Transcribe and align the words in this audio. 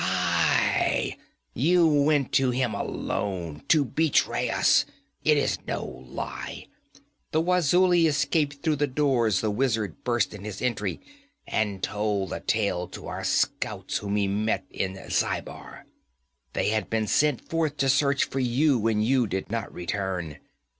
'Aye! 0.03 1.15
You 1.53 1.85
went 1.85 2.31
to 2.31 2.49
him 2.49 2.73
alone! 2.73 3.61
To 3.67 3.85
betray 3.85 4.49
us! 4.49 4.83
It 5.23 5.37
is 5.37 5.59
no 5.67 5.85
lie. 5.85 6.65
The 7.29 7.39
Wazuli 7.39 8.07
escaped 8.07 8.63
through 8.63 8.77
the 8.77 8.87
doors 8.87 9.41
the 9.41 9.51
wizard 9.51 10.03
burst 10.03 10.33
in 10.33 10.43
his 10.43 10.59
entry, 10.59 11.01
and 11.45 11.83
told 11.83 12.31
the 12.31 12.39
tale 12.39 12.87
to 12.87 13.05
our 13.09 13.23
scouts 13.23 13.97
whom 13.97 14.15
he 14.15 14.27
met 14.27 14.65
in 14.71 14.95
Zhaibar. 15.09 15.85
They 16.53 16.69
had 16.69 16.89
been 16.89 17.05
sent 17.05 17.47
forth 17.47 17.77
to 17.77 17.87
search 17.87 18.23
for 18.23 18.39
you, 18.39 18.79
when 18.79 19.03
you 19.03 19.27
did 19.27 19.51
not 19.51 19.71
return. 19.71 20.37